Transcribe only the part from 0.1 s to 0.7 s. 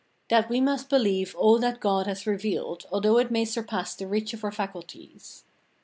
That we